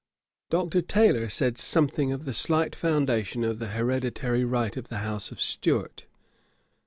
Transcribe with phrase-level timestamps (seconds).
[0.49, 0.81] Dr.
[0.81, 5.39] Taylor said something of the slight foundation of the hereditary right, of the house of
[5.39, 6.07] Stuart.